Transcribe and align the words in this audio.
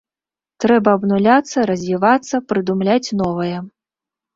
Трэба 0.65 0.89
абнуляцца, 1.01 1.67
развівацца, 1.73 2.35
прыдумляць 2.51 3.15
новае. 3.25 3.57